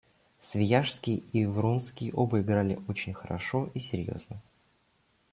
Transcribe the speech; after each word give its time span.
Свияжский 0.39 1.23
и 1.31 1.45
Вронский 1.45 2.11
оба 2.11 2.41
играли 2.41 2.81
очень 2.87 3.13
хорошо 3.13 3.69
и 3.75 3.79
серьезно. 3.79 4.41